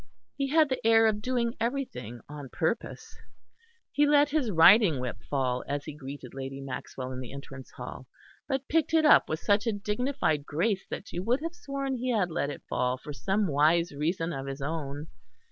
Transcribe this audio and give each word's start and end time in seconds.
He 0.35 0.47
had 0.47 0.67
the 0.69 0.83
air 0.83 1.05
of 1.05 1.21
doing 1.21 1.55
everything 1.59 2.21
on 2.27 2.49
purpose. 2.49 3.15
He 3.91 4.07
let 4.07 4.31
his 4.31 4.49
riding 4.49 4.99
whip 4.99 5.21
fall 5.29 5.63
as 5.67 5.85
he 5.85 5.93
greeted 5.93 6.33
Lady 6.33 6.59
Maxwell 6.59 7.11
in 7.11 7.19
the 7.19 7.31
entrance 7.31 7.69
hall; 7.69 8.07
but 8.47 8.67
picked 8.67 8.95
it 8.95 9.05
up 9.05 9.29
with 9.29 9.39
such 9.41 9.67
a 9.67 9.71
dignified 9.73 10.43
grace 10.43 10.87
that 10.89 11.13
you 11.13 11.21
would 11.21 11.41
have 11.41 11.53
sworn 11.53 11.97
he 11.97 12.09
had 12.09 12.31
let 12.31 12.49
it 12.49 12.63
fall 12.67 12.97
for 12.97 13.13
some 13.13 13.45
wise 13.45 13.91
reason 13.91 14.33
of 14.33 14.47
his 14.47 14.59
own. 14.59 15.05